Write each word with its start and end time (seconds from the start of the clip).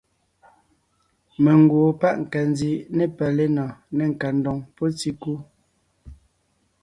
Mengwoon 1.43 1.91
páʼ 1.99 2.15
nkandi 2.21 2.69
ne 2.97 3.05
palénɔɔn, 3.17 3.75
ne 3.95 4.03
nkandoŋ 4.11 4.57
pɔ́ 4.75 4.87
tíkú. 4.99 5.31